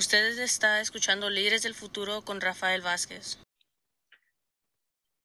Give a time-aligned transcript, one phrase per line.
[0.00, 3.38] Ustedes está escuchando Líderes del Futuro con Rafael Vázquez.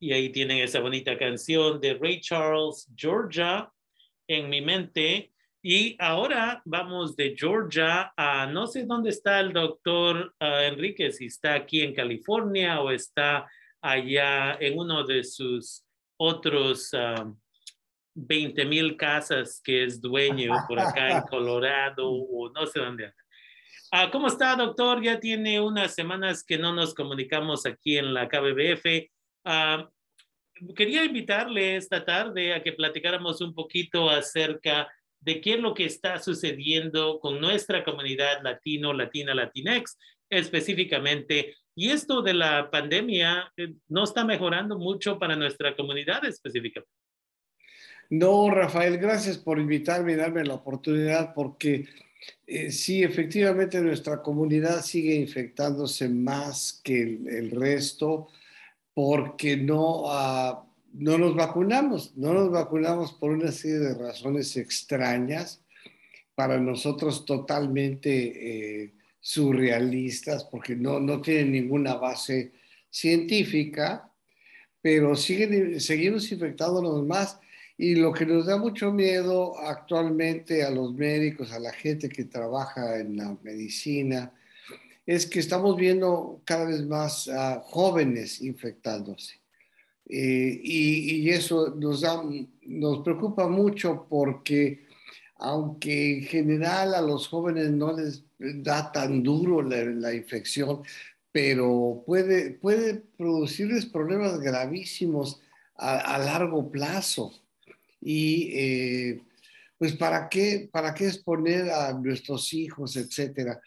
[0.01, 3.71] Y ahí tienen esa bonita canción de Ray Charles, Georgia,
[4.27, 5.31] en mi mente.
[5.63, 11.27] Y ahora vamos de Georgia a no sé dónde está el doctor uh, Enrique, si
[11.27, 13.49] está aquí en California o está
[13.81, 15.85] allá en uno de sus
[16.17, 17.33] otros uh, ah,
[18.13, 23.13] 20 mil casas que es dueño por acá en Colorado o no sé dónde.
[23.91, 25.01] Uh, ¿Cómo está, doctor?
[25.01, 29.09] Ya tiene unas semanas que no nos comunicamos aquí en la KBBF.
[30.75, 34.87] quería invitarle esta tarde a que platicáramos un poquito acerca
[35.19, 39.97] de qué es lo que está sucediendo con nuestra comunidad latino, latina, latinex
[40.29, 41.55] específicamente.
[41.75, 46.91] Y esto de la pandemia eh, no está mejorando mucho para nuestra comunidad específicamente.
[48.09, 51.85] No, Rafael, gracias por invitarme y darme la oportunidad porque
[52.47, 58.27] eh, sí, efectivamente nuestra comunidad sigue infectándose más que el, resto
[58.93, 60.59] porque no, uh,
[60.93, 65.61] no nos vacunamos, no nos vacunamos por una serie de razones extrañas,
[66.35, 72.51] para nosotros totalmente eh, surrealistas, porque no, no tienen ninguna base
[72.89, 74.11] científica,
[74.81, 77.39] pero siguen, seguimos infectándonos más.
[77.77, 82.23] Y lo que nos da mucho miedo actualmente a los médicos, a la gente que
[82.23, 84.31] trabaja en la medicina,
[85.05, 87.29] es que estamos viendo cada vez más
[87.63, 89.39] jóvenes infectándose.
[90.07, 92.23] Eh, y, eso nos, da,
[92.61, 94.85] nos preocupa mucho porque
[95.37, 100.81] aunque en general a los jóvenes no les da tan duro la, infección,
[101.31, 105.41] pero puede, puede producirles problemas gravísimos
[105.75, 107.33] a, largo plazo.
[108.05, 109.21] Y eh,
[109.77, 113.59] pues ¿para qué, para qué exponer a nuestros hijos, etcétera?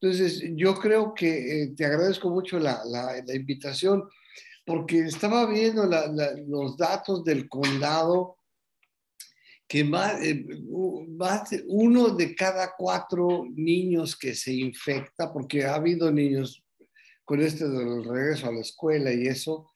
[0.00, 4.04] Entonces, yo creo que eh, te agradezco mucho la, la, la invitación
[4.66, 5.88] porque estaba viendo
[6.48, 8.38] los datos del condado
[9.66, 10.44] que más, eh,
[11.66, 16.62] uno de cada cuatro niños que se infecta, porque ha habido niños
[17.24, 19.70] con este del regreso a la escuela y eso,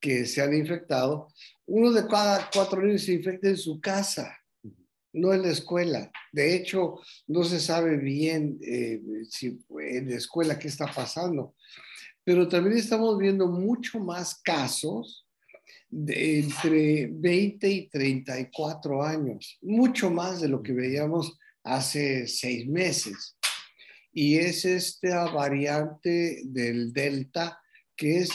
[0.00, 1.28] que se han infectado,
[1.66, 4.36] uno de cada cuatro niños se infecta en su casa,
[5.12, 6.10] no en la escuela.
[6.32, 11.54] De hecho, no se sabe bien eh, si en la escuela qué está pasando
[12.24, 15.26] pero también estamos viendo mucho más casos
[15.90, 23.36] de entre 20 y 34 años, mucho más de lo que veíamos hace seis meses.
[24.12, 27.60] Y es esta variante del Delta
[27.94, 28.30] que es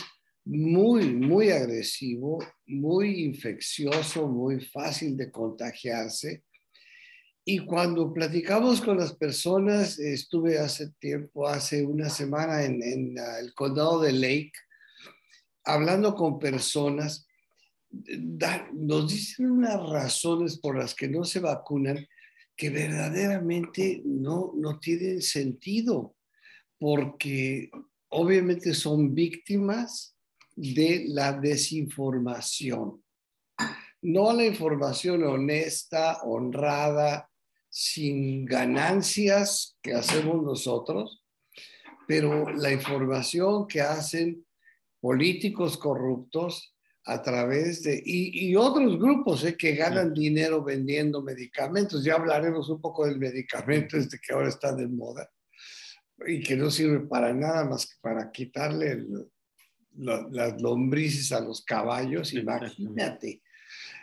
[0.45, 6.43] muy, muy agresivo, muy infeccioso, muy fácil de contagiarse.
[7.45, 12.81] Y cuando platicamos con las personas, estuve hace tiempo, hace una semana en,
[13.17, 14.53] el condado de Lake,
[15.63, 17.27] hablando con personas,
[18.73, 22.07] nos dicen unas razones por las que no se vacunan
[22.55, 26.15] que verdaderamente no, no tienen sentido,
[26.77, 27.71] porque
[28.09, 30.15] obviamente son víctimas
[30.59, 33.01] de la desinformación.
[34.01, 37.29] No la información honesta, honrada,
[37.69, 41.23] sin ganancias que hacemos nosotros,
[42.07, 44.45] pero la información que hacen
[44.99, 52.03] políticos corruptos a través de, y, otros grupos eh, que ganan dinero vendiendo medicamentos.
[52.03, 55.29] Ya hablaremos un poco del medicamento este que ahora está de moda
[56.27, 59.05] y que no sirve para nada más que para quitarle
[59.99, 62.33] las lombrices a los caballos.
[62.33, 63.41] Imagínate.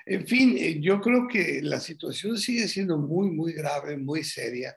[0.09, 4.77] En fin, eh, yo creo que la situación sigue siendo muy, muy grave, muy seria.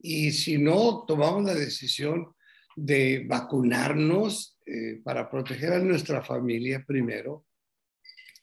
[0.00, 2.34] Y si no tomamos la decisión
[2.74, 7.46] de vacunarnos eh, para proteger a nuestra familia primero,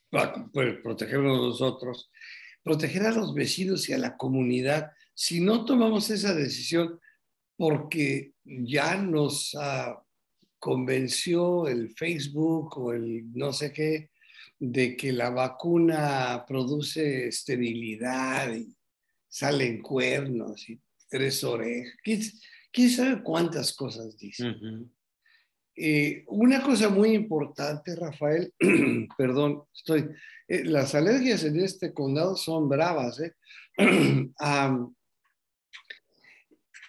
[0.08, 2.10] para pues, protegernos nosotros,
[2.62, 6.98] proteger a los vecinos y a la comunidad, si no tomamos esa decisión
[7.56, 10.02] porque ya nos ah,
[10.64, 14.08] convenció el Facebook o el no sé qué,
[14.58, 18.74] de que la vacuna produce esterilidad y
[19.28, 21.92] salen cuernos y tres orejas.
[22.02, 24.56] ¿Quién, sabe cuántas cosas dice?
[25.76, 28.50] Eh, una cosa muy importante, Rafael,
[29.18, 30.08] perdón, estoy,
[30.48, 33.20] eh, las alergias en este condado son bravas.
[33.20, 33.34] ¿eh?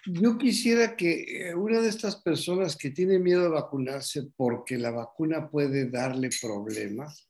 [0.06, 5.48] yo quisiera que una de estas personas que tiene miedo a vacunarse porque la vacuna
[5.48, 7.28] puede darle problemas,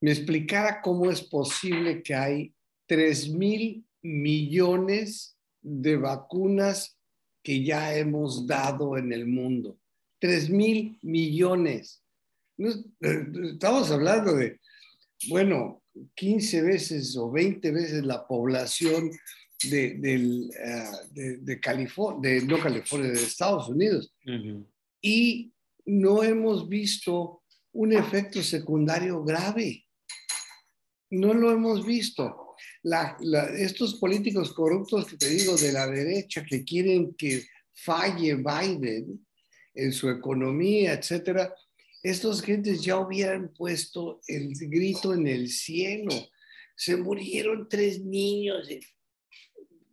[0.00, 2.54] me explicara cómo es posible que hay
[2.86, 6.98] 3 mil millones de vacunas
[7.42, 9.78] que ya hemos dado en el mundo.
[10.20, 12.02] 3 mil millones.
[13.00, 14.60] Estamos hablando de,
[15.28, 15.82] bueno,
[16.14, 19.10] 15 veces o 20 veces la población
[19.70, 24.14] de, del, ah, de, de California, de, no California, de Estados Unidos.
[25.00, 25.52] Y
[25.86, 29.86] no hemos visto un efecto secundario grave.
[31.10, 32.56] No lo hemos visto.
[33.56, 39.26] estos políticos corruptos que te digo de la derecha que quieren que falle Biden
[39.74, 41.52] en su economía, etcétera,
[42.02, 46.12] estos gentes ya hubieran puesto el grito en el cielo.
[46.76, 48.68] Se murieron tres niños.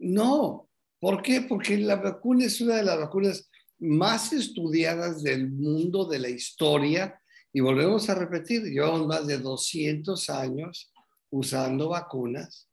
[0.02, 0.70] No.
[1.00, 1.42] ¿Por qué?
[1.42, 3.50] Porque la vacuna es una de las vacunas
[3.80, 7.20] más estudiadas del mundo, de la historia.
[7.54, 10.92] Y volvemos a repetir, llevamos más de 200 años
[11.30, 12.70] usando vacunas.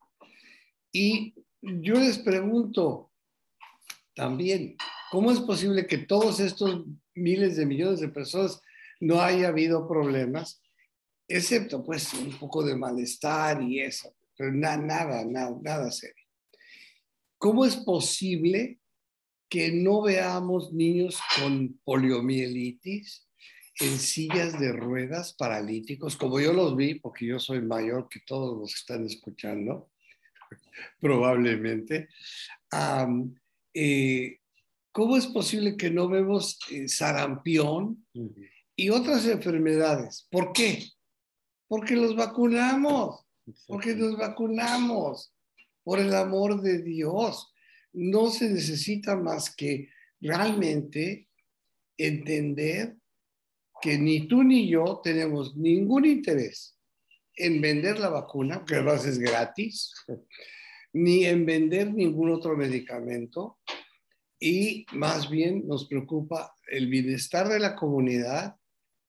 [0.93, 3.13] Y yo les pregunto
[4.15, 4.77] también,
[5.11, 6.85] ¿cómo es posible que todos estos
[7.15, 8.61] miles de millones de personas
[9.01, 10.63] no haya habido problemas,
[11.29, 16.18] excepto pues un poco de malestar y eso, pero nada, nada, nada serio.
[17.39, 18.81] ¿Cómo es posible
[19.49, 23.27] que no veamos niños con poliomielitis
[23.81, 28.59] en sillas de ruedas paralíticos, como yo los vi, porque yo soy mayor que todos
[28.59, 29.91] los que están escuchando,
[31.01, 32.09] probablemente?
[33.73, 34.41] Eh,
[34.93, 38.05] ¿Cómo es posible que no vemos eh, sarampión
[38.79, 40.27] y otras enfermedades.
[40.31, 40.85] ¿Por qué?
[41.67, 43.27] Porque los vacunamos,
[43.67, 45.35] porque nos vacunamos,
[45.89, 47.51] por el amor de Dios.
[47.95, 49.89] No se necesita más que
[50.21, 51.31] realmente
[51.97, 52.99] entender
[53.81, 56.77] que ni tú ni yo tenemos ningún interés
[57.35, 59.95] en vender la vacuna, que además es gratis,
[60.93, 63.59] ni en vender ningún otro medicamento,
[64.39, 68.57] y más bien nos preocupa el bienestar de la comunidad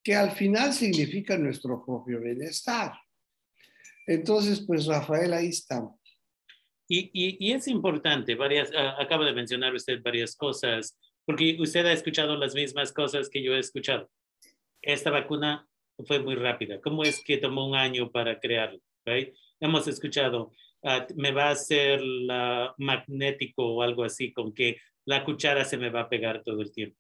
[0.02, 2.94] que al final significa nuestro propio bienestar.
[4.08, 5.99] Entonces, pues Rafael, ahí estamos.
[6.92, 12.36] Y, y, es importante, varias, acaba de mencionar usted varias cosas, porque usted ha escuchado
[12.36, 14.10] las mismas cosas que yo he escuchado.
[14.82, 15.68] Esta vacuna
[16.08, 16.82] fue muy rápida.
[16.82, 18.80] ¿Cómo es que tomó un año para crearla?
[19.60, 20.52] Hemos escuchado,
[20.84, 25.78] ah, me va a hacer la magnético o algo así, con que la cuchara se
[25.78, 26.98] me va a pegar todo el tiempo.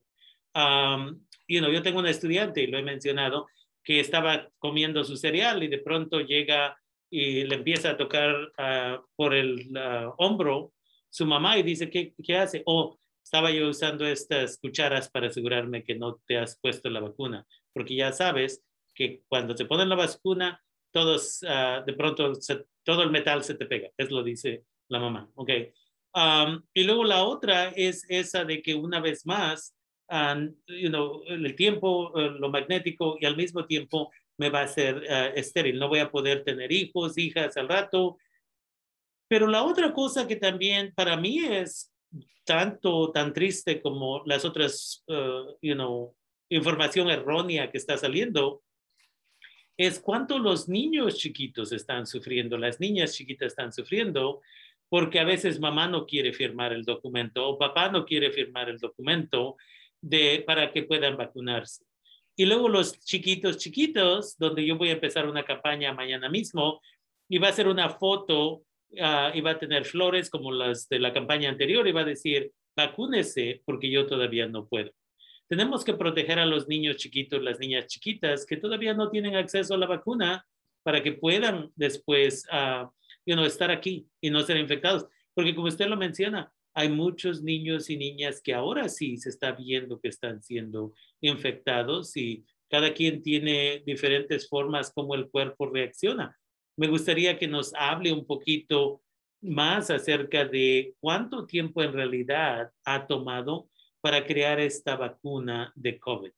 [0.53, 3.47] Um, you know, yo tengo un estudiante, y lo he mencionado,
[3.83, 6.77] que estaba comiendo su cereal y de pronto llega
[7.09, 10.73] y le empieza a tocar uh, por el uh, hombro
[11.09, 12.61] su mamá y dice, ¿qué, qué hace?
[12.65, 17.45] Oh, estaba yo usando estas cucharas para asegurarme que no te has puesto la vacuna,
[17.73, 18.63] porque ya sabes
[18.93, 20.61] que cuando te ponen la vacuna,
[20.91, 22.33] todos, uh, de pronto,
[22.83, 25.49] todo el metal se te pega, es lo dice la mamá, ¿ok?
[26.13, 29.75] Um, y luego la otra es esa de que una vez más,
[30.67, 35.03] you know, el tiempo, eh, lo magnético y al mismo tiempo me va a ser
[35.07, 35.77] eh, estéril.
[35.77, 38.17] No voy a poder tener hijos, hijas al rato.
[39.27, 41.93] Pero la otra cosa que también para mí es
[42.45, 46.15] tanto, tan triste como las otras, eh, you know,
[46.49, 48.63] información errónea que está saliendo,
[49.77, 54.41] es cuánto los niños chiquitos están sufriendo, las niñas chiquitas están sufriendo,
[54.89, 58.79] porque a veces mamá no quiere firmar el documento o papá no quiere firmar el
[58.79, 59.57] documento
[60.01, 61.85] de, para que puedan vacunarse.
[62.39, 66.79] Y luego los chiquitos, chiquitos, donde yo voy a empezar una campaña mañana mismo,
[67.27, 70.99] y va a ser una foto uh, y va a tener flores como las de
[70.99, 74.89] la campaña anterior y va a decir, vacúnese porque yo todavía no puedo.
[75.49, 79.73] Tenemos que proteger a los niños chiquitos, las niñas chiquitas que todavía no tienen acceso
[79.73, 80.47] a la vacuna
[80.81, 82.87] para que puedan después uh,
[83.25, 85.07] you estar aquí y no ser infectados.
[85.33, 89.51] Porque como usted lo menciona, hay muchos niños y niñas que ahora sí se está
[89.51, 96.37] viendo que están siendo infectados y cada quien tiene diferentes formas como el cuerpo reacciona.
[96.77, 99.01] Me gustaría que nos hable un poquito
[99.41, 103.69] más acerca de cuánto tiempo en realidad ha tomado
[104.01, 106.31] para crear esta vacuna de COVID.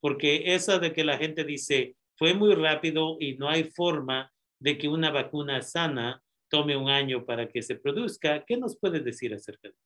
[0.00, 4.78] Porque eso de que la gente dice fue muy rápido y no hay forma de
[4.78, 8.44] que una vacuna sana tome un año para que se produzca.
[8.46, 9.82] ¿Qué nos puede decir acerca de eso?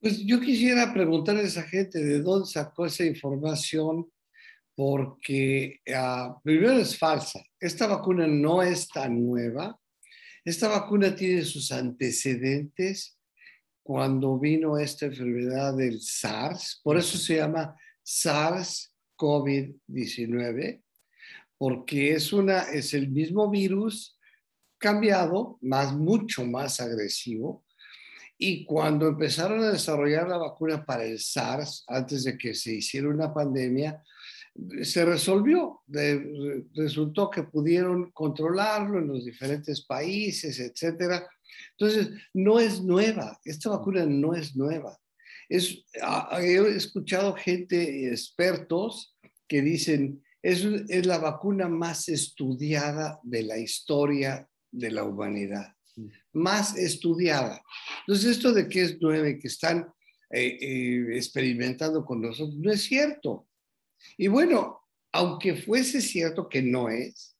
[0.00, 4.10] Pues yo quisiera preguntarle a esa gente de dónde sacó esa información,
[4.74, 7.42] porque uh, primero es falsa.
[7.58, 9.78] Esta vacuna no es tan nueva.
[10.42, 13.18] Esta vacuna tiene sus antecedentes
[13.82, 16.80] cuando vino esta enfermedad del SARS.
[16.82, 20.82] Por eso se llama SARS-CoV-19,
[21.58, 24.18] porque es, una, es el mismo virus
[24.80, 27.64] cambiado, más, mucho más agresivo,
[28.42, 33.06] Y cuando empezaron a desarrollar la vacuna para el SARS, antes de que se hiciera
[33.10, 34.02] una pandemia,
[34.82, 35.82] se resolvió.
[35.86, 41.28] De, resultó que pudieron controlarlo en los diferentes países, etcétera.
[41.72, 43.38] Entonces, no es nueva.
[43.44, 44.98] Esta vacuna no es nueva.
[45.46, 45.84] Es,
[46.40, 54.49] he escuchado gente, expertos, que dicen, es, es la vacuna más estudiada de la historia
[54.70, 55.74] de la humanidad
[56.32, 57.62] más estudiada.
[58.00, 59.92] Entonces, esto de que es nueve, que están
[60.30, 63.48] eh, eh, experimentando con nosotros, no es cierto.
[64.16, 64.80] Y bueno,
[65.12, 67.36] aunque fuese cierto que no es,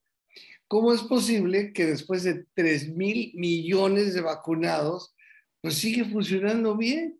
[0.67, 5.15] ¿cómo es posible que después de 3 mil millones de vacunados,
[5.61, 7.19] pues sigue funcionando bien?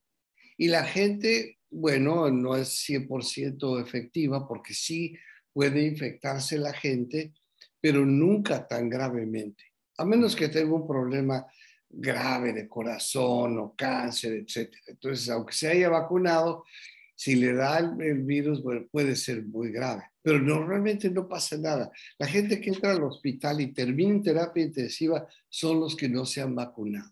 [0.58, 5.16] Y la gente, bueno, no es 100% efectiva porque sí
[5.54, 7.34] puede infectarse la gente,
[7.80, 9.71] pero nunca tan gravemente
[10.02, 11.46] a menos que tenga un problema
[11.90, 14.74] grave de corazón o cáncer, etc.
[14.88, 16.64] Entonces, aunque se haya vacunado,
[17.16, 20.04] si le da el, virus, puede ser muy grave.
[20.24, 21.92] Pero normalmente no pasa nada.
[22.18, 26.26] La gente que entra al hospital y termina en terapia intensiva son los que no
[26.26, 27.12] se han vacunado.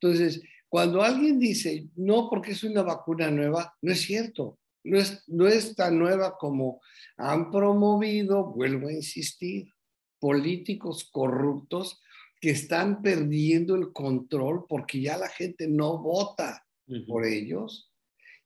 [0.00, 4.58] Entonces, cuando alguien dice, no, porque es una vacuna nueva, no es cierto.
[4.82, 6.80] No es, no es tan nueva como
[7.16, 9.72] han promovido, vuelvo a insistir,
[10.18, 12.02] políticos corruptos
[12.44, 16.62] que están perdiendo el control porque ya la gente no vota
[17.08, 17.90] por ellos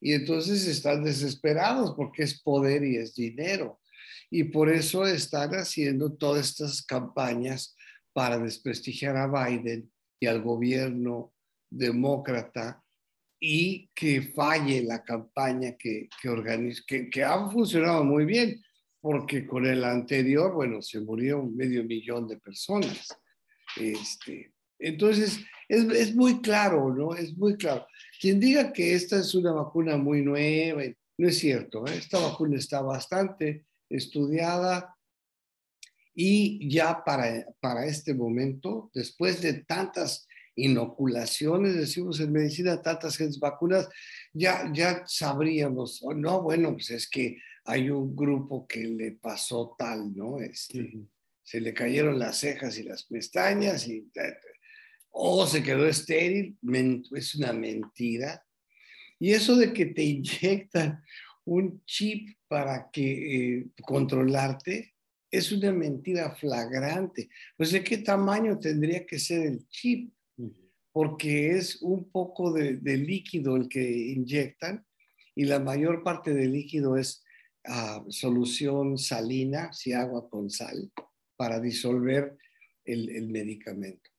[0.01, 3.81] y entonces están desesperados porque es poder y es dinero.
[4.31, 7.75] Y por eso están haciendo todas estas campañas
[8.13, 9.91] para desprestigiar a Biden
[10.21, 11.35] y al gobierno
[11.69, 12.81] demócrata
[13.41, 18.63] y que falle la campaña que, que, que, que ha funcionado muy bien,
[19.01, 23.09] porque con el anterior, bueno, se murió medio millón de personas.
[23.81, 27.15] Este, entonces, es, es, muy claro, ¿no?
[27.15, 27.87] Es muy claro.
[28.21, 30.83] Quien diga que esta es una vacuna muy nueva,
[31.19, 31.87] no es cierto.
[31.87, 31.97] ¿eh?
[31.97, 34.95] Esta vacuna está bastante estudiada
[36.15, 43.89] y ya para, para este momento, después de tantas inoculaciones, decimos en medicina, tantas vacunas,
[44.33, 49.77] ya, ya sabríamos, oh, no, bueno, pues es que hay un grupo que le pasó
[49.79, 50.41] tal, ¿no?
[50.41, 50.93] Este,
[51.49, 54.07] se le cayeron las cejas y las pestañas y
[55.09, 56.59] o se quedó estéril,
[57.17, 58.45] es una mentira.
[59.19, 61.03] Y eso de que te inyectan
[61.47, 63.07] un chip para que
[63.57, 64.93] eh, controlarte
[65.31, 67.31] es una mentira flagrante.
[67.57, 70.13] Pues de qué tamaño tendría que ser el chip,
[70.93, 74.85] porque es un poco de, líquido el que inyectan
[75.35, 77.25] y la mayor parte del líquido es
[77.65, 80.93] ah, solución salina, si agua con sal
[81.39, 82.37] para disolver
[82.85, 84.11] el, medicamento.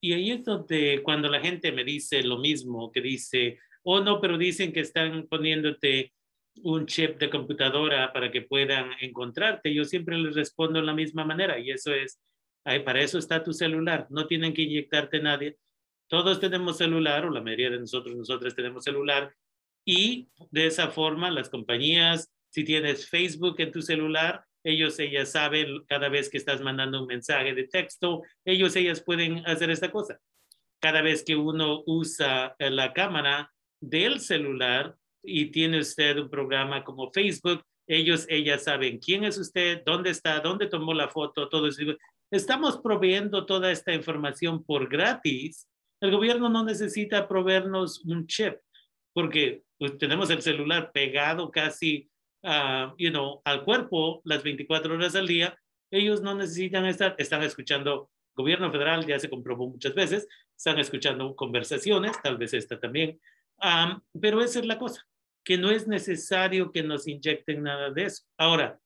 [0.00, 4.20] Y ahí es donde cuando la gente me dice lo mismo, que dice, oh no,
[4.20, 6.14] pero dicen que están poniéndote
[6.62, 11.24] un chip de computadora para que puedan encontrarte, yo siempre les respondo de la misma
[11.24, 12.20] manera y eso es,
[12.62, 15.56] para eso está tu celular, no tienen que inyectarte nadie.
[16.08, 19.34] Todos tenemos celular, o la mayoría de nosotros, nosotros tenemos celular,
[19.84, 25.84] y de esa forma las compañías, si tienes Facebook en tu celular, ellos, ellas saben
[25.86, 30.18] cada vez que estás mandando un mensaje de texto, ellos, ellas pueden hacer esta cosa.
[30.80, 37.10] Cada vez que uno usa la cámara del celular y tiene usted un programa como
[37.10, 41.82] Facebook, ellos, ellas saben quién es usted, dónde está, dónde tomó la foto, todo eso.
[42.30, 45.66] Estamos proveyendo toda esta información por gratis.
[46.00, 48.56] El gobierno no necesita proveernos un chip
[49.12, 52.08] porque pues, tenemos el celular pegado casi
[52.42, 55.58] uh, you know, al cuerpo las 24 horas al día,
[55.90, 61.34] ellos no necesitan estar, están escuchando gobierno federal, ya se comprobó muchas veces, están escuchando
[61.34, 63.20] conversaciones, tal vez esta también,
[63.62, 65.06] um, pero esa es la cosa,
[65.44, 68.24] que no es necesario que nos inyecten nada de eso.
[68.38, 68.78] Ahora,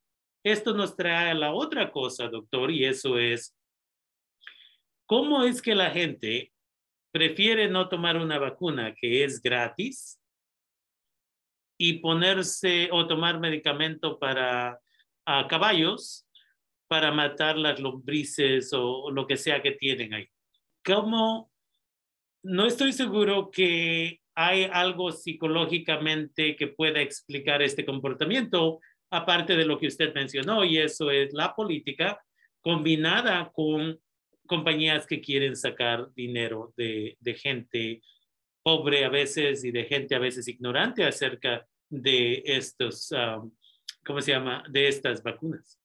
[0.45, 3.57] esto nos trae a la otra cosa, doctor, y eso es,
[5.07, 6.53] ¿cómo es que la gente
[7.13, 10.19] prefiere no tomar una vacuna que es gratis
[11.77, 14.79] y ponerse o tomar medicamento para
[15.27, 16.27] a caballos
[16.87, 20.29] para matar las lombrices o, lo que sea que tienen ahí.
[20.85, 21.51] ¿Cómo?
[22.43, 29.79] No estoy seguro que hay algo psicológicamente que pueda explicar este comportamiento, aparte de lo
[29.79, 32.23] que usted mencionó, y eso es la política
[32.61, 33.99] combinada con
[34.47, 38.03] compañías que quieren sacar dinero de, de gente
[38.65, 43.51] pobre a veces y de gente a veces ignorante acerca de estos, um,
[44.05, 44.65] ¿cómo se llama?
[44.71, 45.79] De estas vacunas.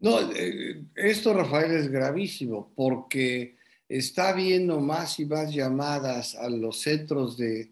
[0.00, 3.56] No, eh, esto, Rafael, es gravísimo porque
[3.88, 7.70] está habiendo más y más llamadas a los centros de,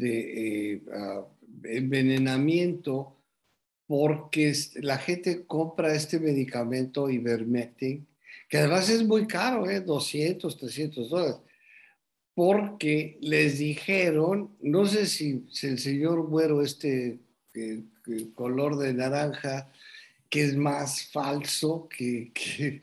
[0.00, 0.82] eh,
[1.62, 3.16] envenenamiento
[3.86, 8.06] porque la gente compra este medicamento Ivermectin,
[8.48, 9.80] que además es muy caro, ¿eh?
[9.80, 11.36] 200, 300 dólares,
[12.34, 17.18] porque les dijeron, no sé si, el señor Güero, este
[18.34, 19.70] color de naranja,
[20.28, 22.82] que es más falso que, que,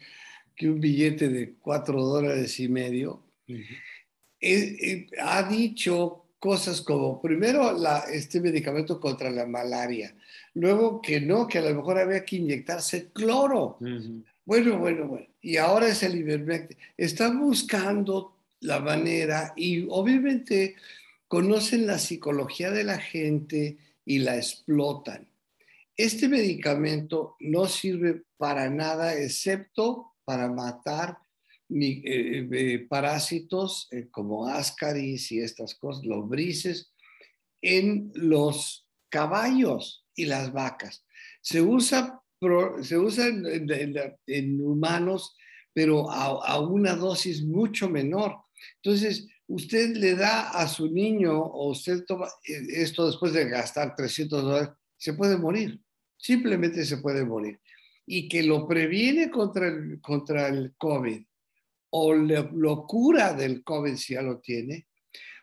[0.70, 3.58] un billete de 4 dólares y medio, eh,
[4.40, 10.16] eh, ha dicho cosas como, primero, la, este medicamento contra la malaria,
[10.54, 13.78] luego que no, que a lo mejor había que inyectarse cloro.
[14.46, 15.28] Bueno, bueno, bueno.
[15.42, 16.78] Y ahora es el Ivermectin.
[16.98, 20.76] Están buscando la manera y obviamente
[21.28, 25.28] conocen la psicología de la gente y la explotan.
[25.98, 31.18] Este medicamento no sirve para nada excepto para matar
[31.74, 36.92] eh, eh, eh, parásitos como ascaris y estas cosas, lombrices,
[37.62, 41.06] en los caballos y las vacas.
[41.42, 42.22] Se usa,
[42.82, 45.38] se usa en, humanos,
[45.74, 48.36] pero a, una dosis mucho menor.
[48.84, 54.44] Entonces, usted le da a su niño o usted toma esto después de gastar 300
[54.44, 55.80] dólares, se puede morir.
[56.18, 57.60] Simplemente se puede morir.
[58.06, 61.24] Y que lo previene contra el, contra el COVID
[61.94, 64.88] o lo cura del COVID si ya lo tiene,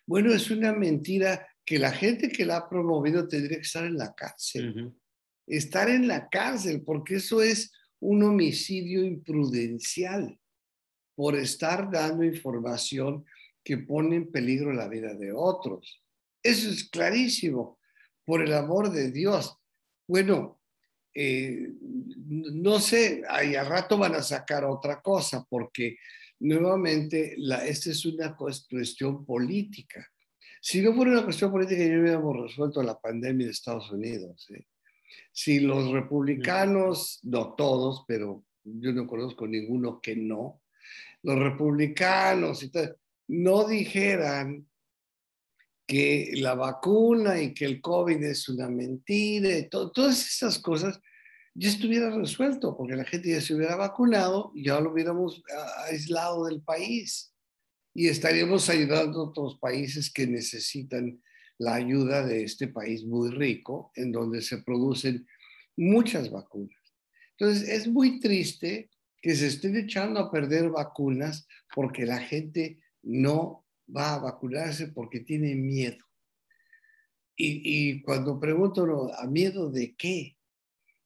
[0.07, 3.99] bueno, es una mentira que la gente que la ha promovido tendría que estar en
[3.99, 4.95] la cárcel.
[5.47, 10.38] Estar en la cárcel, porque eso es un homicidio imprudencial
[11.19, 13.25] por estar dando información
[13.65, 16.01] que pone en peligro la vida de otros.
[16.41, 17.81] Eso es clarísimo,
[18.25, 19.59] por el amor de Dios.
[20.07, 20.61] Bueno,
[21.13, 25.97] eh, no sé, ahí al rato van a sacar otra cosa, porque
[26.39, 30.07] nuevamente, la, esta es una cuestión política.
[30.61, 34.47] Si no fuera una cuestión política, ya hubiéramos resuelto la pandemia de Estados Unidos.
[34.51, 34.67] ¿eh?
[35.33, 40.63] Si los republicanos, no todos, pero yo no conozco ninguno que no,
[41.23, 42.71] los republicanos y
[43.28, 44.67] no dijeran
[45.87, 51.00] que la vacuna y que el COVID es una mentira y todas esas cosas,
[51.54, 55.85] ya estuviera resuelto, porque la gente ya se hubiera vacunado y ya lo hubiéramos ah,
[55.87, 57.35] aislado del país
[57.95, 61.21] y estaríamos ayudando a otros países que necesitan
[61.59, 65.26] la ayuda de este país muy rico, en donde se producen
[65.76, 66.78] muchas vacunas.
[67.37, 73.67] Entonces, es muy triste que se estén echando a perder vacunas porque la gente no
[73.95, 76.04] va a vacunarse porque tiene miedo.
[77.37, 80.39] Y, y cuando pregunto, ¿a miedo de qué?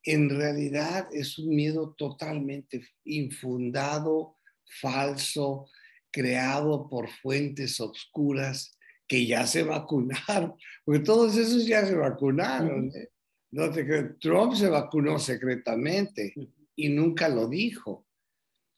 [0.04, 4.36] en realidad es un miedo totalmente infundado,
[4.80, 5.68] falso,
[6.10, 12.90] creado por fuentes obscuras que ya se vacunaron, porque todos esos ya se vacunaron.
[12.94, 13.08] ¿eh?
[13.50, 13.84] No te
[14.20, 16.34] Trump se vacunó secretamente
[16.76, 18.06] y nunca lo dijo.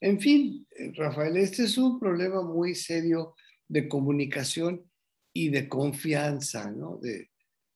[0.01, 3.35] En fin, Rafael, este es un problema muy serio
[3.67, 4.89] de comunicación
[5.33, 6.97] y de confianza, ¿no?
[6.97, 7.29] De,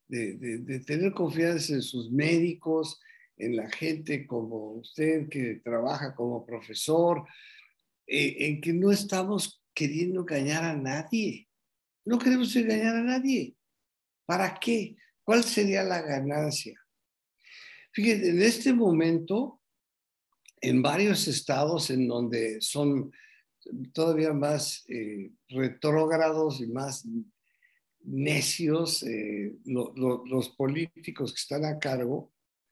[0.07, 2.99] de tener confianza en sus médicos,
[3.39, 7.25] en la gente como usted que trabaja como profesor,
[8.05, 11.47] eh, en que no estamos queriendo engañar a nadie.
[12.05, 13.55] No queremos engañar a nadie.
[14.25, 14.97] ¿Para qué?
[15.23, 16.79] ¿Cuál sería la ganancia?
[17.93, 19.58] Fíjate, en este momento,
[20.61, 23.11] en varios estados en donde son
[23.93, 27.05] todavía más eh, retrógrados y más
[28.01, 32.31] necios eh, los políticos que están a cargo,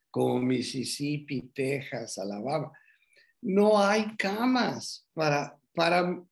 [0.10, 2.72] como Mississippi, Texas, Alabama.
[3.42, 6.24] No hay camas para, para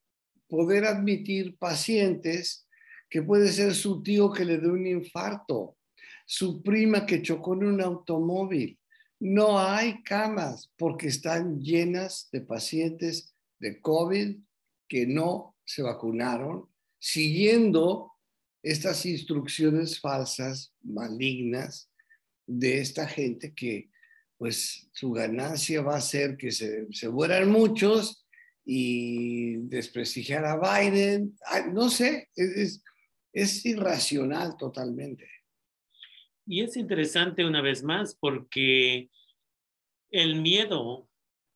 [0.47, 2.67] poder admitir pacientes
[3.09, 5.77] que puede ser su tío que le dé un infarto,
[6.25, 8.79] su prima que chocó en un automóvil.
[9.27, 14.37] No hay camas porque están llenas de pacientes de COVID
[14.87, 18.11] que no se vacunaron, siguiendo
[18.61, 21.89] estas instrucciones falsas, malignas,
[22.45, 23.89] de esta gente que
[24.37, 28.27] pues su ganancia va a ser que se, se mueran muchos
[28.63, 31.35] y desprestigiar a Biden.
[31.73, 32.83] no sé, es,
[33.33, 35.27] es irracional totalmente.
[36.47, 39.09] Y es interesante una vez más porque
[40.11, 41.07] el miedo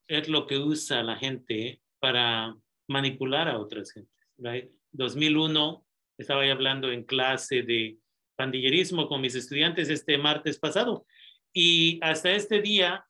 [0.08, 2.56] es lo que usa la gente para
[2.88, 4.12] manipular a otras gentes.
[4.38, 4.70] Right?
[4.92, 5.86] 2001
[6.18, 7.98] estaba hablando en clase de
[8.36, 11.06] pandillerismo con mis estudiantes este martes pasado.
[11.52, 13.04] Y hasta este día,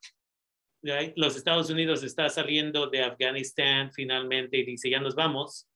[1.15, 5.67] los Estados Unidos está saliendo de Afganistán finalmente y dice, ya nos vamos.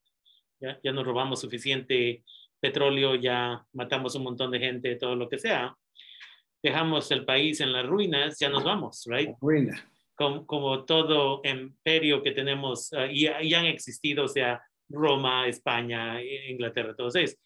[0.60, 2.24] ya, ya nos robamos suficiente
[2.60, 5.76] petróleo, ya matamos un montón de gente, todo lo que sea,
[6.66, 9.30] dejamos el país en las ruinas, ya nos vamos, right?
[9.40, 9.88] Ruina.
[10.16, 16.22] Como, como todo imperio que tenemos uh, y, y, han existido, o sea, Roma, España,
[16.22, 17.36] Inglaterra, todos ellos.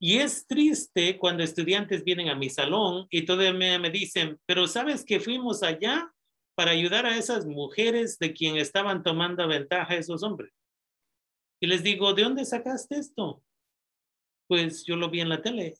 [0.00, 4.66] Y es triste cuando estudiantes vienen a mi salón y todavía me, me dicen, pero
[4.66, 6.12] sabes que fuimos allá
[6.54, 10.52] para ayudar a esas mujeres de quien estaban tomando ventaja esos hombres.
[11.60, 13.42] Y les digo, ¿de dónde sacaste esto?
[14.46, 15.76] Pues yo lo vi en la tele.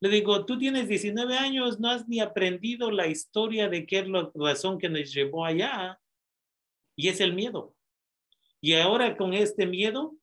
[0.00, 4.08] Le digo, tú tienes 19 años, no has ni aprendido la historia de qué es
[4.08, 5.98] la razón que nos llevó allá.
[6.96, 7.74] Y es el miedo.
[8.60, 10.16] Y ahora con este miedo,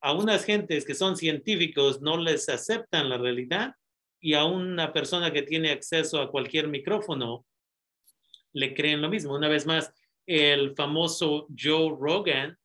[0.00, 3.74] a unas gentes que son científicos no les aceptan la realidad
[4.20, 7.44] y a una persona que tiene acceso a cualquier micrófono
[8.52, 9.34] le creen lo mismo.
[9.34, 9.92] Una vez más,
[10.26, 12.56] el famoso Joe Rogan,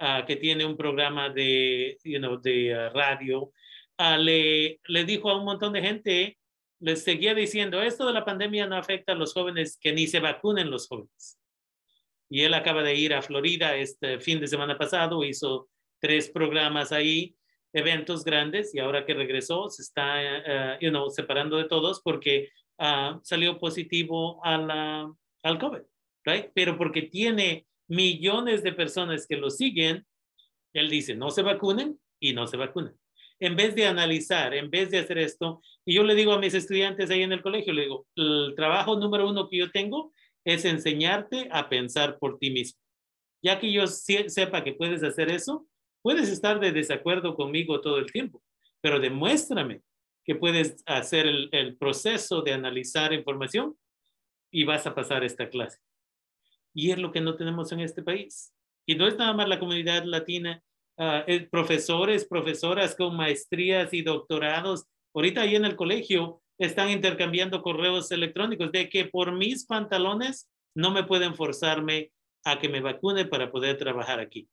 [0.00, 3.52] uh, que tiene un programa de, de uh, radio,
[4.00, 6.38] uh, le, le dijo a un montón de gente,
[6.80, 10.18] les seguía diciendo, esto de la pandemia no afecta a los jóvenes, que ni se
[10.18, 11.38] vacunen los jóvenes.
[12.30, 15.68] Y él acaba de ir a Florida este fin de semana pasado, hizo
[16.00, 17.36] tres programas ahí,
[17.72, 22.50] eventos grandes, y ahora que regresó se está, you know, separando de todos porque
[23.22, 25.82] salió positivo a la, al COVID,
[26.24, 26.46] right?
[26.54, 30.06] Pero porque tiene millones de personas que lo siguen,
[30.72, 32.94] él dice, no se vacunen y no se vacunen.
[33.40, 36.54] En vez de analizar, en vez de hacer esto, y yo le digo a mis
[36.54, 40.12] estudiantes ahí en el colegio, le digo, el trabajo número uno que yo tengo
[40.44, 42.80] es enseñarte a pensar por ti mismo.
[43.42, 45.66] Ya que yo sepa que puedes hacer eso,
[46.02, 48.42] puedes estar de desacuerdo conmigo todo el tiempo,
[48.80, 49.82] pero demuéstrame
[50.24, 53.76] que puedes hacer el, proceso de analizar información
[54.50, 55.78] y vas a pasar esta clase.
[56.74, 58.54] Y es lo que no tenemos en este país.
[58.86, 60.62] Y no es nada más la comunidad latina,
[61.00, 64.86] uh, profesores, profesoras con maestrías y doctorados.
[65.14, 70.90] Ahorita ahí en el colegio están intercambiando correos electrónicos de que por mis pantalones no
[70.90, 72.12] me pueden forzarme
[72.44, 74.48] a que me vacune para poder trabajar aquí.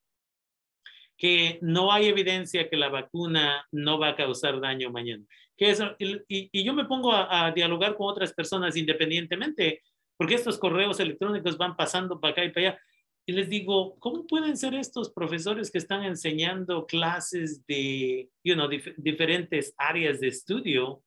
[1.18, 5.24] Que no hay evidencia que la vacuna no va a causar daño mañana.
[5.58, 9.82] Que eso, y, y yo me pongo a, a dialogar con otras personas independientemente
[10.18, 12.82] porque estos correos electrónicos van pasando para acá y para allá.
[13.30, 18.70] Y les digo, ¿cómo pueden ser estos profesores que están enseñando clases de you know,
[18.70, 21.04] dif diferentes áreas de estudio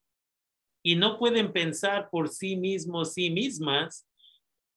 [0.85, 4.07] y no pueden pensar por sí mismos, sí mismas?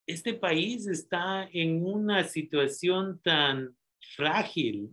[0.07, 3.75] Este país está en una situación tan
[4.15, 4.89] frágil,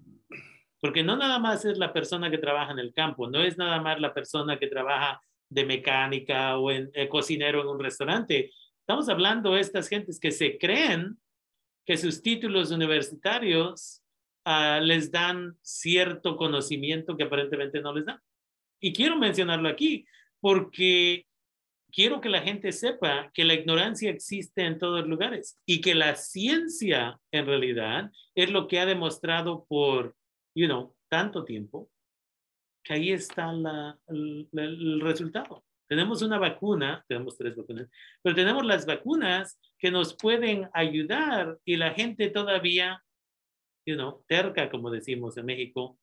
[0.81, 3.81] porque no nada más es la persona que trabaja en el campo, no es nada
[3.81, 8.51] más la persona que trabaja de mecánica o en eh, cocinero en un restaurante,
[8.91, 11.17] Estamos hablando de estas gentes que se creen
[11.90, 14.00] que sus títulos universitarios
[14.46, 18.20] uh, les dan cierto conocimiento que aparentemente no les dan.
[18.81, 20.07] Y quiero mencionarlo aquí
[20.38, 21.26] porque
[21.90, 26.14] quiero que la gente sepa que la ignorancia existe en todos lugares y que la
[26.14, 30.14] ciencia en realidad es lo que ha demostrado por,
[30.55, 31.90] you know, tanto tiempo
[32.85, 35.64] que ahí está la, el resultado.
[35.90, 37.88] Tenemos una vacuna, tenemos tres vacunas,
[38.22, 43.03] pero tenemos las vacunas que nos pueden ayudar y la gente todavía,
[43.85, 45.98] you know, terca, como decimos en México,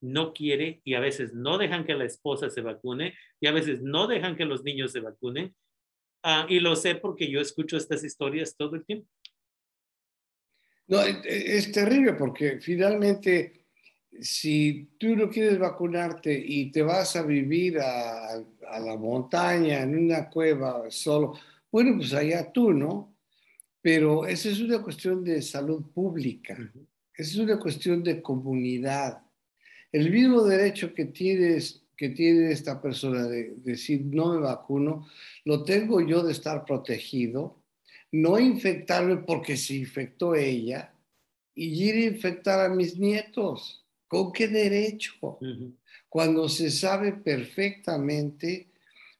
[0.00, 3.82] no quiere y a veces no dejan que la esposa se vacune y a veces
[3.82, 5.54] no dejan que los niños se vacunen.
[6.24, 9.10] Uh, y lo sé porque yo escucho estas historias todo el tiempo.
[10.86, 13.57] No, es terrible porque finalmente
[14.20, 19.96] si tú no quieres vacunarte y te vas a vivir a, a, la montaña, en
[19.96, 21.34] una cueva solo,
[21.70, 23.14] bueno, pues allá tú, ¿no?
[23.80, 26.56] Pero esa es una cuestión de salud pública,
[27.14, 29.22] esa es una cuestión de comunidad.
[29.92, 35.08] El mismo derecho que tienes que tiene esta persona de, de decir no me vacuno,
[35.44, 37.60] lo tengo yo de estar protegido,
[38.12, 40.94] no infectarme porque se infectó ella
[41.56, 43.84] y ir a infectar a mis nietos.
[44.08, 45.12] ¿Con qué derecho?
[45.22, 45.72] Uh -huh.
[46.08, 48.68] Cuando se sabe perfectamente,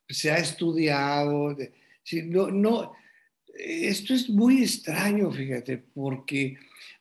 [0.09, 1.55] se ha estudiado,
[2.03, 2.93] si no, no,
[3.55, 6.57] esto es muy extraño, fíjate, porque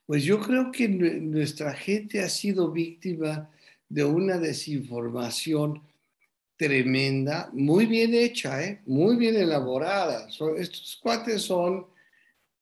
[0.06, 3.50] pues yo creo que nuestra gente ha sido víctima
[3.90, 5.82] de una desinformación
[6.58, 8.82] tremenda, muy bien hecha, ¿eh?
[8.86, 10.28] muy bien elaborada.
[10.58, 11.86] Estos cuates son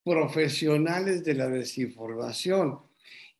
[0.04, 2.80] profesionales de la desinformación.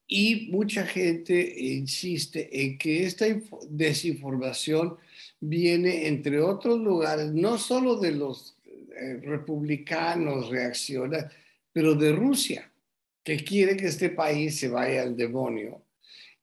[0.08, 3.26] Y mucha gente insiste en que esta
[3.70, 4.98] desinformación
[5.40, 8.56] viene, entre otros lugares, no solo de los
[8.96, 11.32] eh, republicanos reaccionarios,
[11.74, 12.72] pero de Rusia,
[13.24, 15.82] que quiere que este país se vaya al demonio.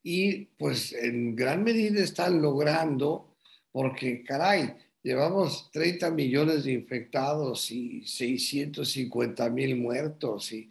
[0.05, 3.37] y pues en gran medida están logrando,
[3.70, 10.70] porque caray, llevamos 30 millones de infectados y 650 mil muertos y,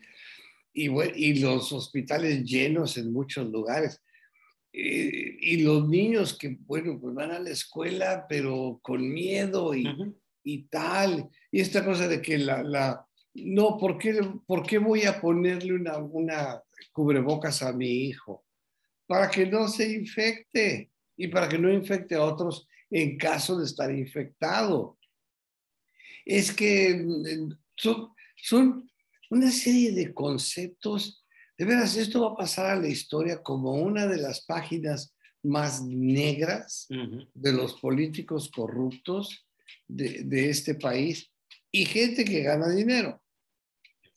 [0.73, 4.01] y, y, los hospitales llenos en muchos lugares.
[4.73, 9.85] Eh, y los niños que, bueno, pues van a la escuela, pero con miedo y,
[10.43, 11.29] y tal.
[11.51, 15.73] Y esta cosa de que la, la no, ¿por qué, ¿por qué voy a ponerle
[15.73, 18.45] una, una cubrebocas a mi hijo?
[19.07, 23.65] Para que no se infecte y para que no infecte a otros en caso de
[23.65, 24.97] estar infectado.
[26.25, 28.90] Es que mm, son, son
[29.31, 31.25] una serie de conceptos.
[31.57, 35.81] De veras, esto va a pasar a la historia como una de las páginas más
[35.81, 36.87] negras
[37.33, 39.47] de los políticos corruptos
[39.87, 41.31] de, de, este país
[41.71, 43.23] y gente que gana dinero.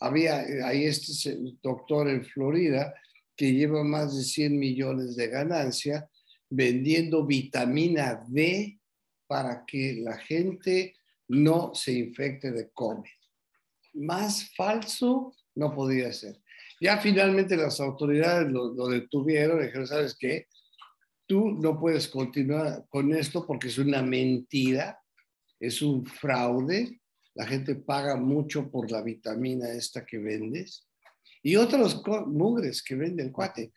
[0.01, 2.93] Había ahí este doctor en Florida
[3.37, 6.11] que lleva más de 100 millones de ganancia
[6.51, 8.81] vendiendo vitamina D
[9.27, 10.95] para que la gente
[11.29, 13.09] no se infecte de COVID.
[13.95, 16.41] Más falso no podía ser.
[16.81, 20.47] Ya finalmente las autoridades lo, detuvieron y dijeron, ¿sabes qué?
[21.27, 24.99] Tú no puedes continuar con esto porque es una mentira,
[25.59, 27.01] es un fraude,
[27.35, 30.87] la gente paga mucho por la vitamina esta que vendes
[31.43, 33.73] y otros mugres que vende el cuate,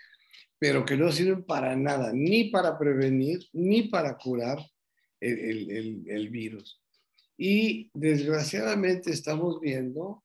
[0.60, 4.60] pero que no sirven para nada, ni para prevenir, ni para curar
[5.19, 6.82] el virus.
[7.38, 10.23] Y desgraciadamente estamos viendo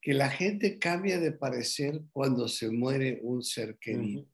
[0.00, 4.26] que la gente cambia de parecer cuando se muere un ser querido.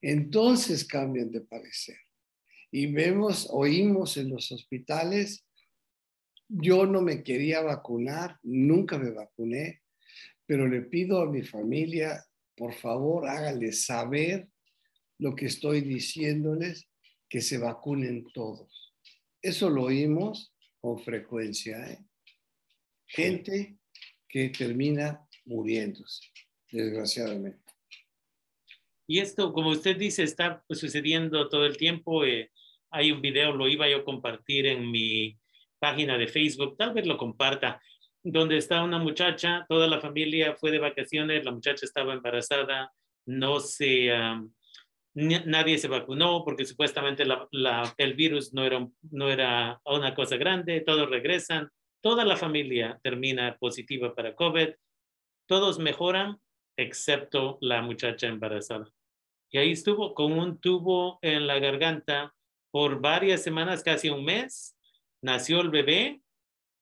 [0.00, 1.96] Entonces cambian de parecer.
[2.70, 5.44] Y vemos, oímos en los hospitales,
[6.48, 9.82] yo no me quería vacunar, nunca me vacuné,
[10.46, 12.24] pero le pido a mi familia,
[12.56, 14.48] por favor, hágale saber
[15.18, 16.88] lo que estoy diciéndoles,
[17.28, 18.94] que se vacunen todos.
[19.40, 20.53] Eso lo oímos
[20.84, 21.78] con frecuencia.
[21.90, 21.98] ¿eh?
[23.06, 23.78] Gente
[24.28, 26.28] que termina muriéndose,
[26.70, 27.64] desgraciadamente.
[29.06, 32.26] Y esto, como usted dice, está sucediendo todo el tiempo.
[32.26, 32.50] Eh,
[32.90, 35.38] hay un video, lo iba yo a compartir en mi
[35.78, 37.80] página de Facebook, tal vez lo comparta
[38.22, 42.92] donde está una muchacha, toda la familia fue de vacaciones, la muchacha estaba embarazada,
[43.24, 44.10] no se,
[45.14, 47.24] nadie se vacunó porque supuestamente
[47.98, 53.56] el virus no era, no era una cosa grande, todos regresan, toda la familia termina
[53.58, 54.70] positiva para COVID,
[55.46, 56.38] todos mejoran
[56.76, 58.90] excepto la muchacha embarazada.
[59.50, 62.34] Y ahí estuvo con un tubo en la garganta
[62.72, 64.76] por varias semanas, casi un mes,
[65.22, 66.20] nació el bebé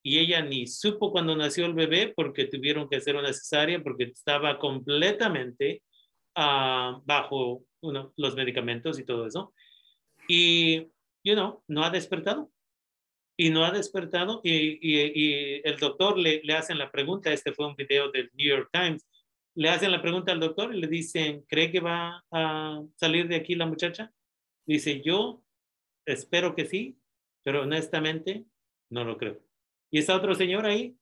[0.02, 4.04] y ella ni supo cuando nació el bebé porque tuvieron que hacer una cesárea porque
[4.04, 5.82] estaba completamente
[6.36, 9.52] uh, bajo los medicamentos y todo eso.
[10.28, 10.88] Y,
[11.24, 12.50] you know, no ha despertado.
[13.36, 17.66] Y no ha despertado y, y, el doctor le, le hacen la pregunta, este fue
[17.66, 19.06] un video del New York Times,
[19.54, 23.36] le hacen la pregunta al doctor y le dicen, ¿cree que va a salir de
[23.36, 24.12] aquí la muchacha?
[24.66, 25.42] Dice, yo
[26.06, 26.98] espero que sí,
[27.42, 28.44] pero honestamente
[28.90, 29.40] no lo creo.
[29.90, 30.96] Y está otro señor ahí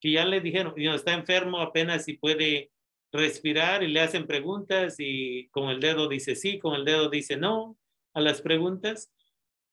[0.00, 2.70] que ya le dijeron, está enfermo apenas si puede
[3.16, 7.36] respirar y le hacen preguntas y con el dedo dice sí, con el dedo dice
[7.36, 7.76] no
[8.14, 9.12] a las preguntas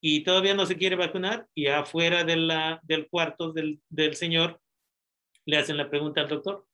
[0.01, 4.59] y todavía no se quiere vacunar y afuera de la, del cuarto del, del señor
[5.45, 6.67] le hacen la pregunta al doctor,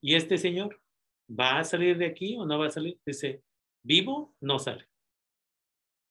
[0.00, 0.80] ¿y este señor
[1.28, 2.98] va a salir de aquí o no va a salir?
[3.04, 3.42] Dice,
[3.82, 4.88] vivo, no sale.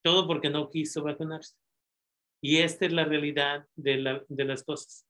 [0.04, 1.56] Todo porque no quiso vacunarse.
[2.41, 5.08] Y esta es la realidad de, la, de las cosas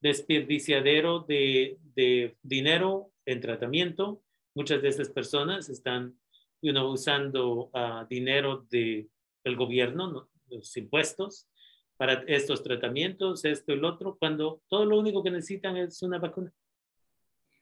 [0.00, 4.21] desperdiciadero de, de dinero en tratamiento.
[4.54, 6.18] Muchas de estas personas están
[6.62, 9.10] usando uh, dinero del
[9.44, 11.48] el gobierno, los impuestos,
[11.96, 16.18] para estos tratamientos, esto y lo otro, cuando todo lo único que necesitan es una
[16.18, 16.52] vacuna.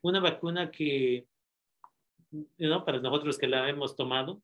[0.02, 1.26] Una vacuna que,
[2.58, 2.84] ¿no?
[2.84, 4.42] para nosotros que la hemos tomado,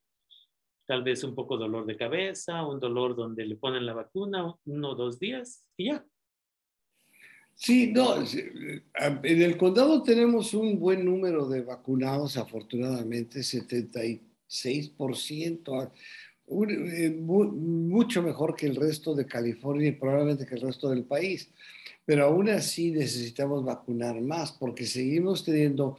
[0.87, 4.91] tal vez un poco dolor de cabeza, un dolor donde le ponen la vacuna uno
[4.91, 6.05] o dos días y ya,
[7.59, 15.91] Sí, no, en el condado tenemos un buen número de vacunados, afortunadamente, 76%,
[16.49, 21.49] eh, mucho mejor que el resto de California y probablemente que el resto del país.
[22.05, 25.97] Pero aún así necesitamos vacunar más porque seguimos teniendo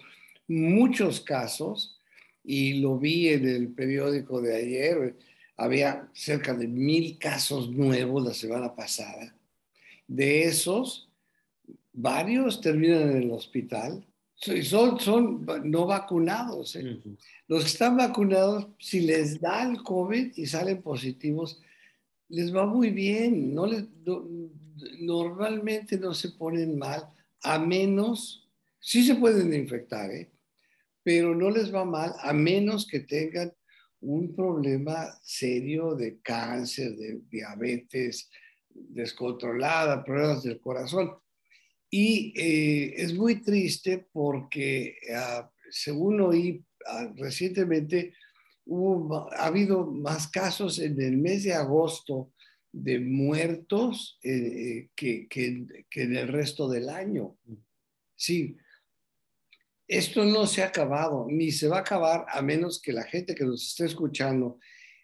[0.48, 2.00] muchos casos
[2.44, 5.16] y lo vi en el periódico de ayer,
[5.58, 9.36] había cerca de mil casos nuevos la semana pasada.
[10.08, 11.10] De esos,
[11.98, 14.06] varios terminan en el hospital
[14.38, 16.76] son, son no vacunados.
[16.76, 17.00] ¿eh?
[17.48, 21.62] Los que están vacunados, si les da el COVID y salen positivos,
[22.30, 23.54] les va muy bien.
[23.54, 23.86] No les,
[25.00, 27.10] normalmente no se ponen mal,
[27.42, 28.48] a menos,
[28.80, 30.30] sí se pueden infectar, ¿eh?
[31.04, 33.54] pero no les va mal a menos que tengan
[34.02, 38.30] un problema serio de cáncer, de diabetes
[38.70, 41.18] descontrolada, problemas del corazón.
[41.90, 48.14] Y eh, es muy triste porque, ah, según oí ah, recientemente,
[49.38, 52.34] ha habido más casos en el mes de agosto
[52.72, 57.38] de muertos eh, que, que, en el resto del año.
[58.16, 58.58] Sí,
[59.88, 63.34] esto no se ha acabado, ni se va a acabar a menos que la gente
[63.34, 64.60] que nos esté escuchando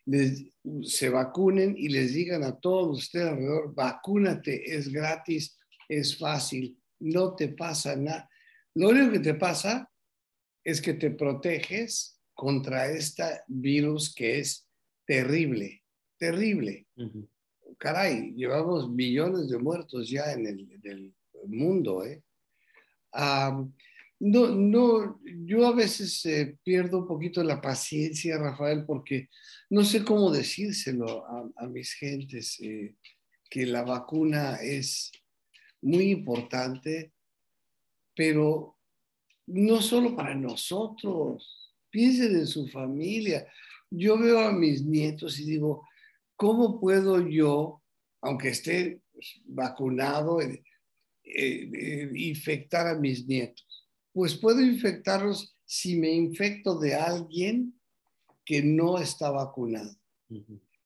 [0.05, 0.43] les,
[0.83, 7.35] se vacunen y les digan a todos ustedes alrededor, vacúnate, es gratis, es fácil, no
[7.35, 8.29] te pasa nada.
[8.75, 9.89] Lo único que te pasa
[10.63, 14.67] es que te proteges contra este virus que es
[15.05, 15.83] terrible,
[16.17, 16.87] terrible.
[17.77, 21.13] Caray, llevamos millones de muertos ya en el,
[21.45, 22.05] mundo.
[22.05, 22.23] ¿eh?
[24.19, 29.29] no, no, yo a veces eh, pierdo un poquito la paciencia, Rafael, porque
[29.69, 31.25] no sé cómo decírselo
[31.57, 32.95] a, mis gentes, eh,
[33.49, 35.11] que la vacuna es
[35.83, 37.13] muy importante,
[38.15, 38.77] pero
[39.47, 43.45] no solo para nosotros, piensen en su familia.
[43.89, 45.87] Yo veo a mis nietos y digo,
[46.35, 47.81] ¿cómo puedo yo,
[48.21, 50.63] aunque esté pues, vacunado, eh,
[51.23, 53.87] eh, infectar a mis nietos?
[54.13, 57.79] Pues puedo infectarlos si me infecto de alguien
[58.45, 59.95] que no está vacunado.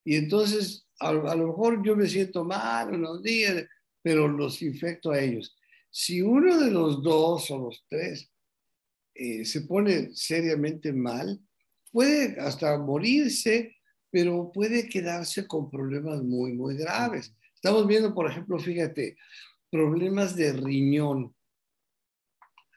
[0.03, 3.65] Y entonces, a, a, lo mejor yo me siento mal unos días,
[4.01, 5.57] pero los infecto a ellos.
[5.89, 8.31] Si uno de los dos o los tres
[9.13, 11.39] eh, se pone seriamente mal,
[11.91, 13.75] puede hasta morirse,
[14.12, 17.33] pero puede quedarse con problemas muy, muy graves.
[17.55, 19.17] Estamos viendo, por ejemplo, fíjate,
[19.71, 21.36] problemas de riñón.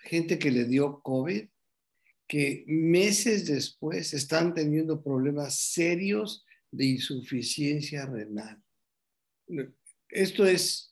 [0.03, 1.47] Gente que le dio COVID,
[2.27, 8.63] que meses después están teniendo problemas serios de insuficiencia renal.
[10.09, 10.90] Esto es,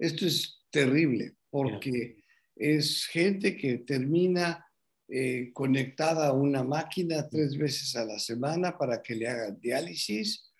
[0.00, 2.24] esto es terrible porque
[2.56, 4.66] es gente que termina
[5.08, 10.50] eh, conectada a una máquina tres veces a la semana para que le hagan diálisis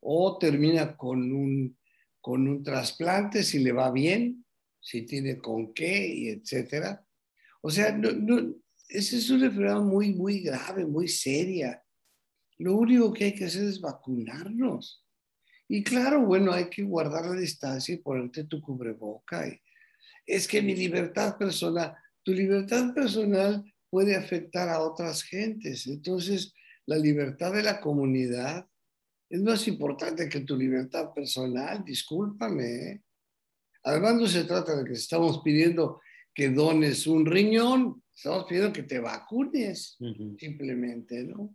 [0.00, 1.76] o termina con un,
[2.20, 4.44] con un trasplante si le va bien,
[4.80, 7.04] si tiene con qué y etcétera.
[7.60, 8.54] O sea, no, no,
[8.88, 11.82] esa es una enfermedad muy, muy grave, muy seria.
[12.58, 15.05] Lo único que hay que hacer es vacunarnos.
[15.68, 19.46] Y claro, bueno, hay que guardar la distancia y ponerte tu cubreboca.
[20.26, 25.86] es que mi libertad personal, tu libertad personal puede afectar a otras gentes.
[25.86, 26.52] Entonces,
[26.86, 28.66] la libertad de la comunidad
[29.28, 32.64] es más importante que tu libertad personal, discúlpame.
[32.64, 33.02] ¿eh?
[33.82, 36.00] Además, no se trata de que estamos pidiendo
[36.32, 39.96] que dones un riñón, estamos pidiendo que te vacunes,
[40.38, 41.54] simplemente, ¿no?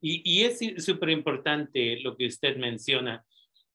[0.00, 3.24] Y, es súper importante lo que usted menciona.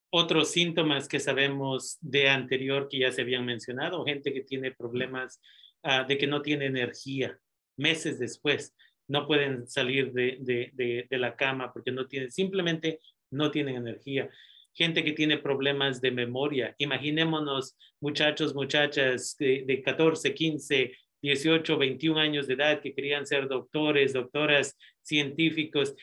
[0.10, 5.42] Otros síntomas que sabemos de anterior que ya se habían mencionado, gente que tiene problemas
[5.86, 7.38] Ah, de que no tiene energía
[7.76, 8.74] meses después.
[9.10, 14.30] No pueden salir de, la cama porque no tienen, simplemente no tienen energía.
[14.74, 16.74] Gente que tiene problemas de memoria.
[16.78, 23.48] Imaginémonos muchachos, muchachas de, de 14, 15, 18, 21 años de edad que querían ser
[23.48, 25.96] doctores, doctoras, científicos,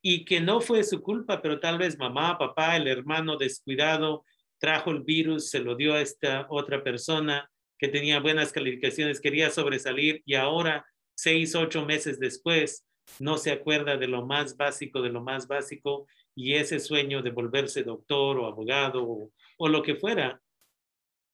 [0.00, 4.24] y que no fue su culpa, pero tal vez mamá, papá, el hermano descuidado
[4.58, 9.50] trajo el virus, se lo dio a esta otra persona que tenía buenas calificaciones, quería
[9.50, 10.86] sobresalir y ahora,
[11.16, 12.86] seis, ocho meses después,
[13.18, 17.30] no se acuerda de lo más básico, de lo más básico, y ese sueño de
[17.30, 20.40] volverse doctor o abogado o, lo que fuera,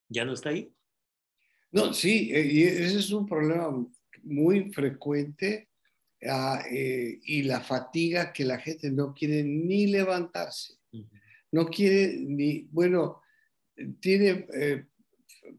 [0.08, 0.72] ya no está ahí.
[1.70, 3.86] No, sí, eh, y ese es un problema
[4.22, 5.68] muy frecuente
[6.26, 10.74] ah, eh, y la fatiga que la gente no quiere ni levantarse,
[11.52, 13.20] no quiere ni, bueno,
[14.00, 14.86] tiene eh,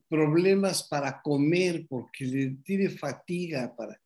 [0.08, 4.00] problemas para comer porque le tiene fatiga para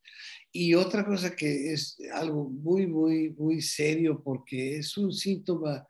[0.51, 5.88] y otra cosa que es algo muy muy muy serio porque es un síntoma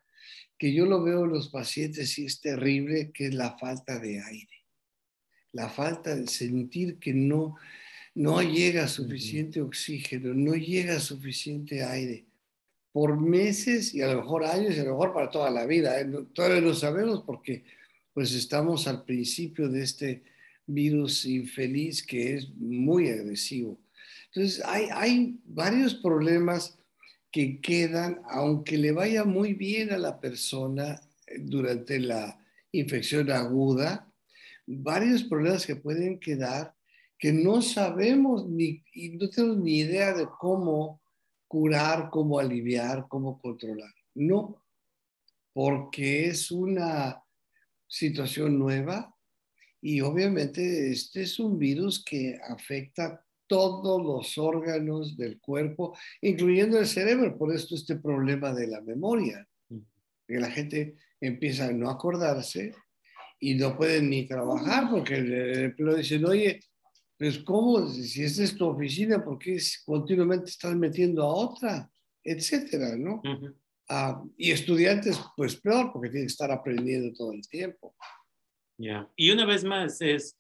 [0.58, 4.22] que yo lo veo en los pacientes y es terrible que es la falta de
[4.22, 4.53] aire
[5.54, 7.56] la falta de sentir que no
[8.16, 12.26] no llega suficiente oxígeno no llega suficiente aire
[12.92, 16.00] por meses y a lo mejor años y a lo mejor para toda la vida
[16.00, 16.08] ¿eh?
[16.34, 17.64] todavía no sabemos porque
[18.14, 20.24] pues estamos al principio de este,
[20.66, 23.80] virus infeliz que es muy agresivo.
[24.28, 26.78] Entonces, hay, hay varios problemas
[27.32, 32.40] que quedan, aunque le vaya muy bien a la persona eh, durante la
[32.72, 34.12] infección aguda,
[34.66, 36.74] varios problemas que pueden quedar
[37.24, 41.02] que no sabemos ni, y no tenemos ni idea de cómo
[41.48, 43.94] curar, cómo aliviar, cómo controlar.
[44.14, 44.62] No,
[45.54, 47.24] porque es una
[47.88, 49.16] situación nueva
[49.80, 56.88] y obviamente este es un virus que afecta todos los órganos del cuerpo, incluyendo el
[56.88, 57.38] cerebro.
[57.38, 59.48] Por esto este problema de la memoria,
[60.28, 62.74] que la gente empieza a no acordarse
[63.44, 66.62] y no pueden ni trabajar porque el empleo dice, oye,
[67.18, 67.86] pues ¿cómo?
[67.90, 71.92] Si esta es tu oficina, ¿por qué continuamente estás metiendo a otra?
[72.24, 73.22] Etcétera, ¿no?
[73.90, 77.94] Ah, y estudiantes, pues peor, porque tienen que estar aprendiendo todo el tiempo.
[78.78, 80.38] Ya, y una vez más, es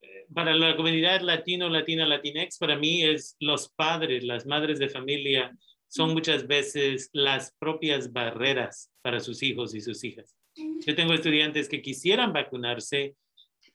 [0.00, 4.88] eh, para la comunidad latino, latina, latinex, para mí es los padres, las madres de
[4.88, 5.52] familia,
[5.88, 10.36] son muchas veces las propias barreras para sus hijos y sus hijas.
[10.56, 13.16] Yo tengo estudiantes que quisieran vacunarse,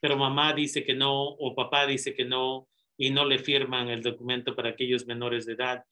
[0.00, 2.68] pero mamá dice que no o papá dice que no
[2.98, 5.84] y no le firman el documento para aquellos menores de edad.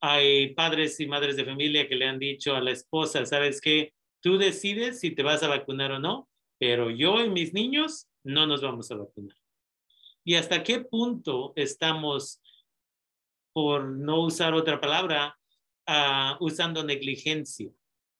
[0.00, 3.94] Hay padres y madres de familia que le han dicho a la esposa, ¿sabes qué?
[4.20, 6.28] Tú decides si te vas a vacunar o no,
[6.58, 9.36] pero yo y mis niños no nos vamos a vacunar.
[10.24, 12.40] ¿Y hasta qué punto estamos,
[13.52, 15.36] por no usar otra palabra,
[15.88, 17.70] uh, usando negligencia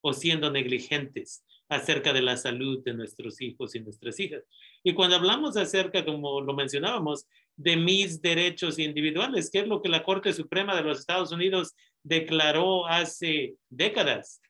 [0.00, 1.44] o siendo negligentes?
[1.73, 4.43] Acerca de la salud de nuestros hijos y nuestras hijas.
[4.85, 9.89] Y cuando hablamos acerca, como lo mencionábamos, de mis derechos individuales, que es lo que
[9.89, 14.43] la Corte Suprema de los Estados Unidos declaró hace décadas,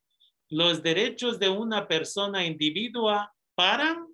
[0.49, 4.09] los derechos de una persona individua paran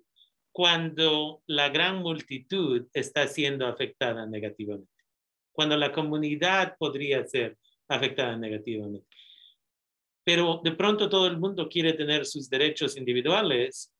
[0.51, 4.91] cuando la gran multitud está siendo afectada negativamente,
[5.51, 7.57] cuando la comunidad podría ser
[7.87, 9.07] afectada negativamente
[10.29, 13.91] pero de pronto todo el mundo quiere tener sus derechos individuales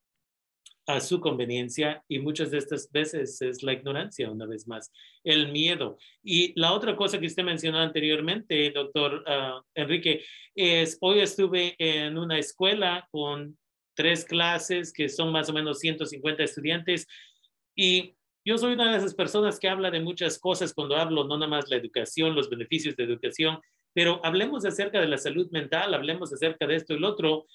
[0.85, 4.91] a su conveniencia y muchas de estas veces es la ignorancia, una vez más,
[5.23, 5.97] el miedo.
[6.21, 10.23] Y la otra cosa que usted mencionó anteriormente, doctor ah, Enrique,
[10.53, 13.57] es hoy estuve en una escuela con
[13.95, 17.07] tres clases que son más o menos 150 estudiantes
[17.75, 18.13] y
[18.45, 21.49] yo soy una de esas personas que habla de muchas cosas cuando hablo, no nada
[21.49, 23.59] más la educación, los beneficios de educación,
[23.99, 27.47] pero hablemos acerca de la salud mental, hablemos acerca de esto y lo otro.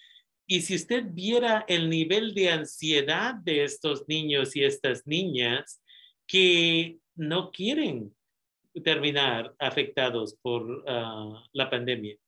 [0.47, 5.83] Y si usted viera el nivel de ansiedad de estos niños y estas niñas
[6.27, 8.15] que no quieren
[8.85, 12.19] terminar afectados por ah, la pandemia?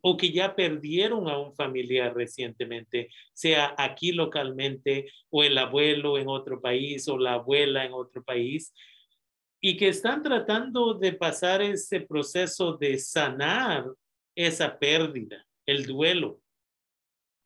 [0.00, 6.28] O que ya perdieron a un familiar recientemente, sea aquí localmente o el abuelo en
[6.28, 8.72] otro país o la abuela en otro país
[9.66, 13.86] y que están tratando de pasar ese proceso de sanar
[14.36, 16.42] esa pérdida, el duelo.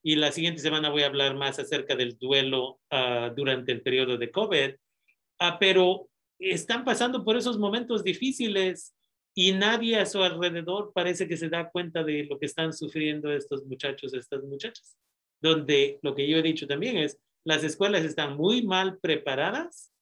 [0.02, 4.18] Y la siguiente semana voy a hablar más acerca del duelo ah, durante el periodo
[4.18, 6.10] de COVID, uh, pero
[6.40, 8.96] están pasando por esos momentos difíciles
[9.32, 13.30] y nadie a su alrededor parece que se da cuenta de lo que están sufriendo
[13.30, 14.98] estos muchachos, estas muchachas.
[15.40, 19.92] Donde lo que yo he dicho también es, las escuelas están muy mal preparadas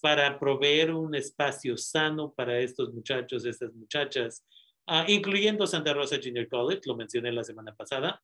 [0.00, 4.44] para proveer un espacio sano para estos muchachos, estas muchachas,
[4.86, 8.22] uh, incluyendo Santa Rosa Junior College, lo mencioné la semana pasada.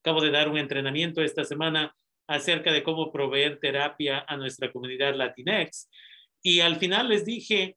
[0.00, 1.94] Acabo de dar un entrenamiento esta semana
[2.26, 5.88] acerca de cómo proveer terapia a nuestra comunidad Latinex.
[6.42, 7.76] Y al final les dije,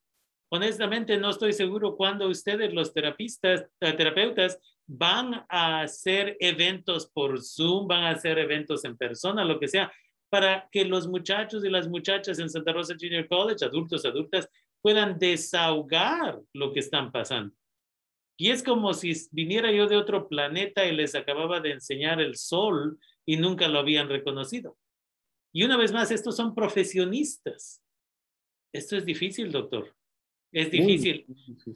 [0.50, 7.42] honestamente no estoy seguro cuándo ustedes, los terapistas, eh, terapeutas, van a hacer eventos por
[7.42, 9.92] Zoom, van a hacer eventos en persona, lo que sea
[10.36, 14.50] para que los muchachos y las muchachas en Santa Rosa Junior College, adultos, adultas,
[14.82, 17.56] puedan desahogar lo que están pasando.
[18.38, 22.36] Y es como si viniera yo de otro planeta y les acababa de enseñar el
[22.36, 24.78] sol y nunca lo habían reconocido.
[25.54, 27.82] Y una vez más, estos son profesionistas.
[28.74, 29.96] Esto es difícil, doctor.
[30.52, 31.26] Es difícil.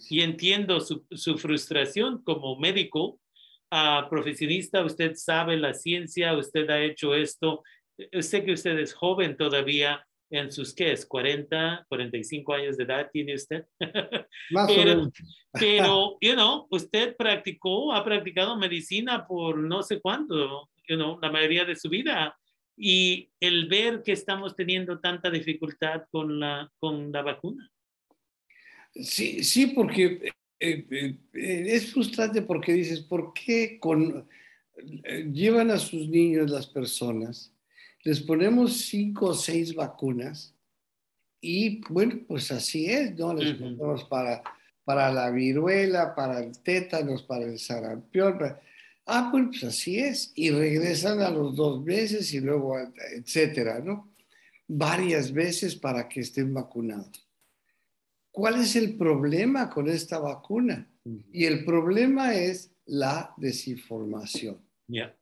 [0.09, 3.21] Y entiendo su, su, frustración como médico,
[3.71, 4.83] uh, profesionista.
[4.83, 7.63] Usted sabe la ciencia, usted ha hecho esto
[8.21, 11.05] sé que usted es joven todavía, en sus, ¿qué es?
[11.05, 13.65] 40, 45 años de edad tiene usted.
[14.51, 15.13] Más pero, o menos.
[15.53, 21.31] pero, you know, usted practicó, ha practicado medicina por no sé cuánto, you know, la
[21.31, 22.35] mayoría de su vida.
[22.77, 27.69] Y el ver que estamos teniendo tanta dificultad con la, con la vacuna.
[28.93, 34.25] Sí, sí, porque eh, eh, es frustrante porque dices, ¿por qué con,
[35.03, 37.53] eh, llevan a sus niños las personas
[38.03, 40.55] les ponemos cinco o seis vacunas
[41.41, 43.33] y bueno, pues así es, ¿no?
[43.33, 44.43] Les ponemos para,
[44.83, 48.39] para la viruela, para el tétanos, para el sarampión.
[49.05, 50.31] Ah, bueno, pues así es.
[50.35, 52.77] Y regresan a los dos meses y luego,
[53.15, 54.13] etcétera, ¿no?
[54.67, 57.27] Varias veces para que estén vacunados.
[58.31, 60.87] ¿Cuál es el problema con esta vacuna?
[61.31, 64.68] Y el problema es la desinformación.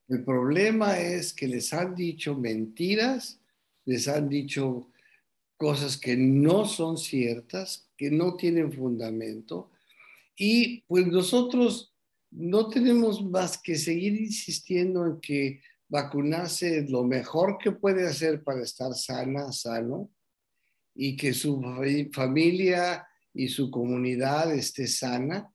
[0.07, 3.39] El problema es que les han dicho mentiras,
[3.85, 4.89] les han dicho
[5.57, 9.71] cosas que no son ciertas, que no tienen fundamento.
[10.35, 11.93] Y pues nosotros
[12.31, 18.43] no tenemos más que seguir insistiendo en que vacunarse es lo mejor que puede hacer
[18.43, 20.11] para estar sana, sano,
[20.93, 21.61] y que su
[22.11, 25.53] familia y su comunidad esté sana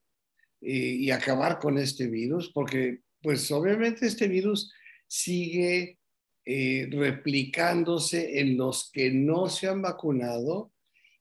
[0.60, 4.72] eh, y acabar con este virus, porque pues obviamente este virus
[5.06, 5.98] sigue
[6.44, 10.72] eh, replicándose en los que no se han vacunado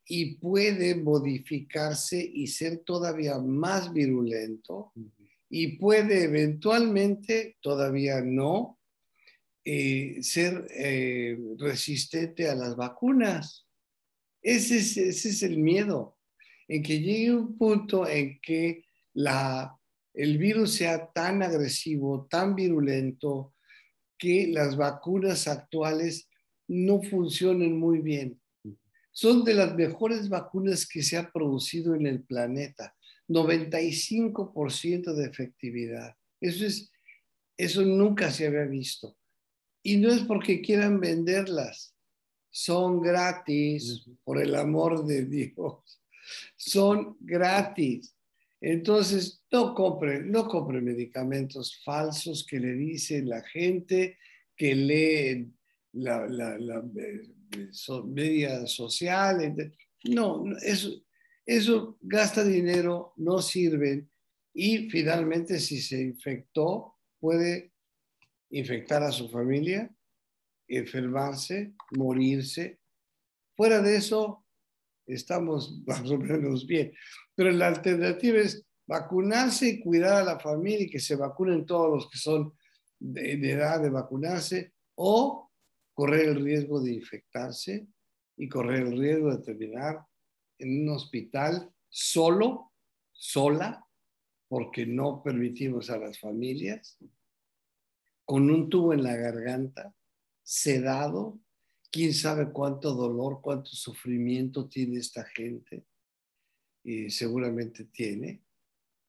[0.06, 4.92] y puede modificarse y ser todavía más virulento
[5.54, 8.80] y puede eventualmente, todavía no,
[9.66, 13.68] eh, ser eh, resistente a las vacunas.
[14.42, 16.18] Ese es, ese es, el miedo,
[16.68, 19.78] en que llegue un punto en que la,
[20.14, 23.54] el virus sea tan agresivo, tan virulento,
[24.18, 26.30] que las vacunas actuales
[26.68, 28.40] no funcionen muy bien.
[29.12, 32.96] Son de las mejores vacunas que se han producido en el planeta.
[33.28, 36.16] 95% de efectividad.
[36.40, 36.92] Eso, es,
[37.58, 39.18] eso nunca se había visto.
[39.84, 41.96] Y no es porque quieran venderlas.
[42.50, 46.02] Son gratis, por el amor de Dios.
[46.56, 48.14] Son gratis.
[48.62, 54.20] Entonces, no compre, no compre medicamentos falsos que le dicen la gente
[54.56, 55.52] que lee
[55.94, 56.28] la,
[56.96, 57.28] eh,
[58.06, 59.74] media social.
[60.04, 61.04] No, eso,
[61.46, 64.08] eso gasta dinero, no sirve
[64.54, 67.72] y finalmente si se infectó puede
[68.50, 69.90] infectar a su familia,
[70.68, 72.80] enfermarse, morirse.
[73.56, 74.41] Fuera de eso,
[75.06, 76.94] estamos más o menos bien.
[77.36, 81.90] Pero la alternativa es vacunarse y cuidar a la familia y que se vacunen todos
[81.90, 82.54] los que son
[83.00, 85.50] de, edad de vacunarse o
[85.94, 87.88] correr el riesgo de infectarse
[88.38, 90.06] y correr el riesgo de terminar
[90.60, 92.72] en un hospital solo,
[93.12, 93.86] sola,
[94.48, 96.98] porque no permitimos a las familias,
[98.26, 99.94] con un tubo en la garganta,
[100.44, 101.40] sedado,
[101.92, 105.86] quién sabe cuánto dolor, cuánto sufrimiento tiene esta gente
[106.84, 108.44] y seguramente tiene,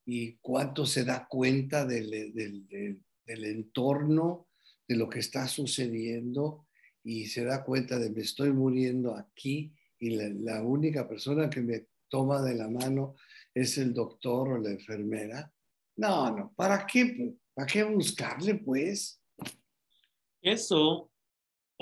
[0.05, 4.47] y cuánto se da cuenta del, del, entorno,
[4.87, 6.67] de lo que está sucediendo,
[7.03, 11.87] y se da cuenta de me estoy muriendo aquí y la, única persona que me
[12.09, 13.15] toma de la mano
[13.53, 15.51] es el doctor o la enfermera.
[15.95, 17.33] No, no, ¿para qué?
[17.53, 19.21] ¿Para qué buscarle, pues?
[20.41, 21.12] Eso,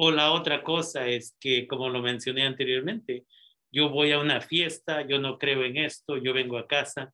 [0.03, 3.27] o la otra cosa es que, como lo mencioné anteriormente,
[3.71, 7.13] yo voy a una fiesta, yo no creo en esto, yo vengo a casa,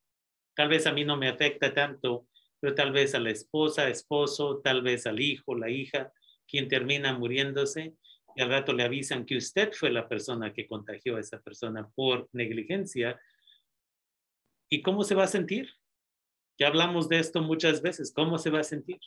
[0.55, 2.29] tal vez a mí no me afecta tanto,
[2.61, 6.13] pero tal vez a la esposa, esposo, tal vez al hijo, la hija,
[6.47, 7.93] quien termina muriéndose
[8.37, 11.89] y al rato le avisan que usted fue la persona que contagió a esa persona
[11.93, 13.19] por negligencia.
[14.69, 15.73] ¿Y cómo se va a sentir?
[16.57, 19.01] Ya hablamos de esto muchas veces, ¿cómo se va a sentir?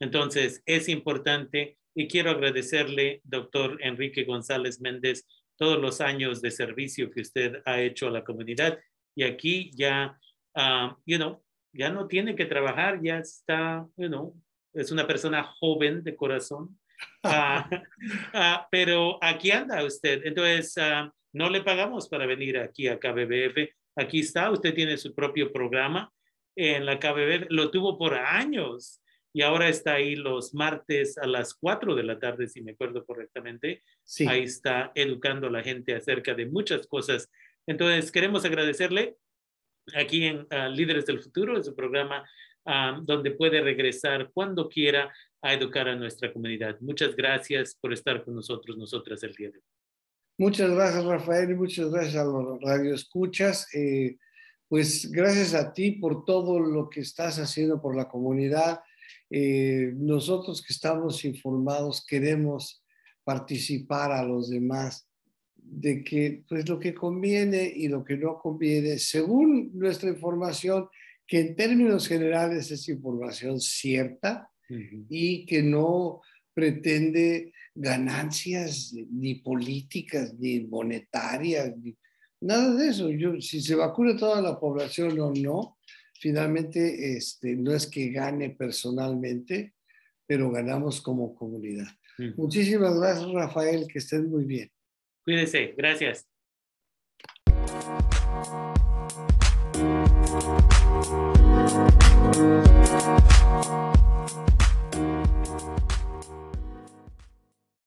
[0.00, 5.26] Entonces, es importante y quiero agradecerle, doctor Enrique González Méndez,
[5.56, 8.78] todos los años de servicio que usted ha hecho a la comunidad.
[9.14, 10.18] Y aquí ya,
[10.56, 14.34] uh, you know, ya no tiene que trabajar, ya está, you know,
[14.72, 16.78] es una persona joven de corazón.
[17.24, 17.76] Uh,
[18.34, 20.22] uh, pero aquí anda usted.
[20.24, 20.74] Entonces,
[21.32, 23.68] no le pagamos para venir aquí a KBBF.
[23.96, 26.12] Aquí está, usted tiene su propio programa
[26.56, 27.46] en la KBBF.
[27.50, 29.00] Lo tuvo por años
[29.32, 33.04] y ahora está ahí los martes a las 4 de la tarde, si me acuerdo
[33.04, 33.82] correctamente.
[34.04, 34.26] Sí.
[34.26, 37.30] Ahí está educando a la gente acerca de muchas cosas.
[37.66, 39.16] Entonces, queremos agradecerle
[39.94, 42.28] aquí en Líderes del Futuro, en su programa
[42.66, 45.12] ah, donde puede regresar cuando quiera
[45.42, 46.78] a educar a nuestra comunidad.
[46.80, 49.64] Muchas gracias por estar con nosotros, nosotras el día de hoy.
[50.38, 53.72] Muchas gracias, Rafael, y muchas gracias a los radioescuchas.
[53.74, 54.16] Eh,
[54.68, 58.80] pues gracias a ti por todo lo que estás haciendo por la comunidad
[59.30, 62.82] eh, nosotros que estamos informados queremos
[63.22, 65.06] participar a los demás
[65.54, 70.88] de que pues lo que conviene y lo que no conviene, según nuestra información,
[71.26, 74.50] que en términos generales es información cierta
[75.08, 76.20] y que no
[76.52, 81.96] pretende ganancias ni políticas, ni monetarias, ni
[82.40, 83.10] nada de eso.
[83.10, 85.78] Yo, si se vacuna toda la población o no,
[86.20, 89.72] finalmente este, no es que gane personalmente,
[90.26, 91.88] pero ganamos como comunidad.
[92.36, 94.70] Muchísimas gracias, Rafael, que estén muy bien.
[95.24, 96.28] Cuídense, gracias.